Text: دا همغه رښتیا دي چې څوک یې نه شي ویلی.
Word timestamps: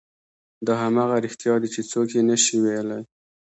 دا 0.65 0.73
همغه 0.83 1.15
رښتیا 1.25 1.53
دي 1.61 1.69
چې 1.75 1.81
څوک 1.91 2.07
یې 2.15 2.21
نه 2.29 2.37
شي 2.43 2.55
ویلی. 2.63 3.01